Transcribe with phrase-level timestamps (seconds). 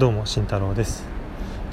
[0.00, 1.04] どうも慎太郎です。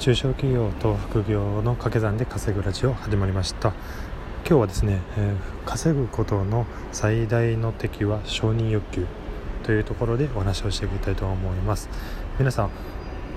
[0.00, 3.70] 中小企業と副業の掛け算で稼ぐラジオ始まりました。
[4.46, 9.06] 今日はですね、えー、稼ぐことの最大の敵は承認欲求
[9.62, 11.88] というところでお話をしていきたいと思います。
[12.38, 12.70] 皆さん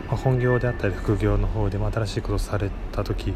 [0.10, 3.34] 本業であったり副業の方でも新しいことをされた時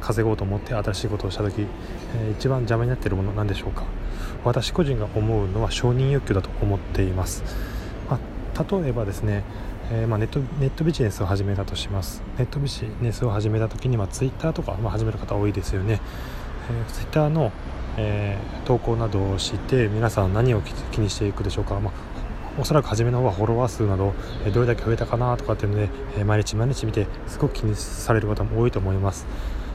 [0.00, 1.68] 稼ごうと思って新しいことをした時、
[2.16, 3.84] えー、一番邪魔になっているもの何でしょうか。
[4.42, 7.44] 私個人が思うのは承認欲求だと思っています、
[8.10, 9.44] まあ、例えばですね
[9.90, 12.22] えー、まあ、ネットネットビジネスを始めたとします。
[12.38, 16.00] ネットビジネスを始めた時に、まあ、ツイッターとか、まあ、始める方多いですよね、
[16.70, 17.52] えー、ツイッターの、
[17.96, 21.92] えー、投稿などをして皆さん何を気にしていくでしょうか、まあ、
[22.58, 24.14] おそらく初めの方はフォロワー数など、
[24.46, 25.88] えどれだけ増えたかなとかっていうので、
[26.18, 29.26] え毎日毎日見てすごく気にされる方も多いと思います。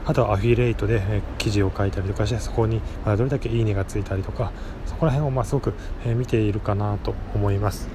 [0.06, 4.50] あとはアフィリエイトで、え記事を書いたりとかしてそこに、まどれだけいいねがついたりとか
[4.86, 5.74] そこら辺をまあすごく、
[6.06, 7.88] え見ているかなと思います。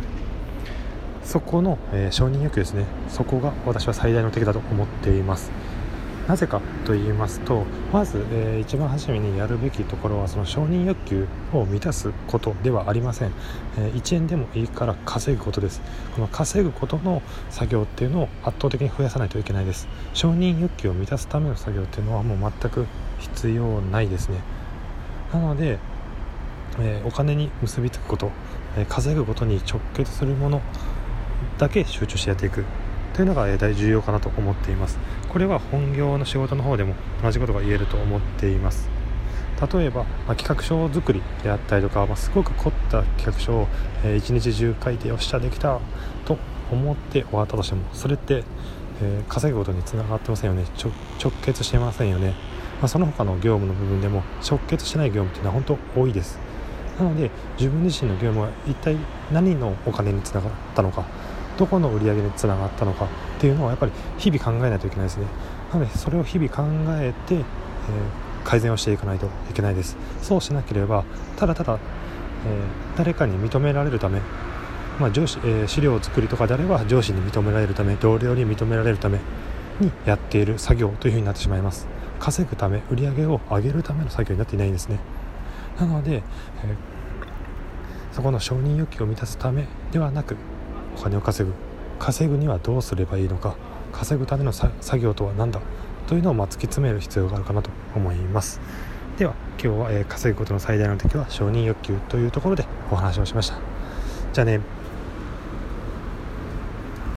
[1.26, 2.86] そこの、えー、承認欲求ですね。
[3.10, 5.52] そこが私は最大の敵だと思っています。
[6.28, 13.32] なぜかと言いますとまず、えー、一番初めにやるべきところはその承認欲求を満たすことではありません、
[13.78, 15.82] えー、1円でもいいから稼ぐことです。
[16.16, 19.88] この稼ぐことの作業っていうのを圧倒的に増やさないといけないです。
[20.14, 22.88] 承認欲求を満たすための作業っていうのはもう全く
[23.20, 24.40] 必要ないですね。
[25.32, 25.78] なので、
[26.80, 28.32] えー、お金に結びつくこと、
[28.78, 30.62] え稼ぐことに直結するもの
[31.58, 32.66] だけ集中してやっていく
[33.14, 34.98] というのが大重要かなと思っています
[35.30, 38.90] これは本業の仕事の方でも同じことが言えると思っています
[39.74, 43.68] 例えば、まあ、企画書作りであったりとか、まあ、すごく凝った企画書を、
[44.04, 45.80] えー、1日中書いてよっしゃできた
[46.26, 46.38] と
[46.72, 48.44] 思って終わったとしてもそれって、
[49.02, 50.66] えー、稼ぐことにつながってませんよね
[51.24, 52.32] 直結してませんよね、
[52.80, 56.38] まあ、その他の業務の部分でも直結してない業務っていうのは本当多いです
[57.00, 58.98] なので自分自身の業務は一体
[59.32, 61.06] 何のお金につながったのか
[61.58, 63.08] どこの売り上げにつながったのかっ
[63.40, 65.26] ていうのはやっぱり日々考えないといけないですね。
[65.72, 66.64] なのでそれを日々考
[67.00, 67.44] えて、えー、
[68.44, 69.98] 改善をしていかないといけないです。
[70.22, 71.04] そうしなければ
[71.38, 71.80] ただただ、
[72.46, 74.22] えー、誰かに認められるため
[75.00, 79.20] まあ、上司、えー、資料作りとかであれば上司に認められるため同僚に認められるため
[79.80, 81.88] にやっている作業というふうになってしまいます。
[82.20, 85.00] 稼ぐため売り上げを上げるための作業になっていないんですね。
[85.78, 86.24] なので、えー、
[88.14, 90.38] そこの承認欲求を満たすためではなく
[90.98, 91.56] お金を稼ぐ。
[92.00, 93.56] 稼ぐにはどうすればいいのか。
[93.92, 95.62] 稼ぐための作業とは何だ。
[96.08, 98.60] というのをま突き詰める必要があるかなと思います。
[99.18, 103.58] では今日は、え、稼ぐことの最大の敵は承認欲求というところでお話をしました。
[104.34, 104.60] じゃあね。